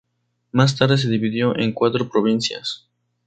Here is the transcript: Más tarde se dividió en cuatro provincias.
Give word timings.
Más 0.51 0.75
tarde 0.75 0.97
se 0.97 1.07
dividió 1.09 1.55
en 1.55 1.73
cuatro 1.73 2.09
provincias. 2.09 2.89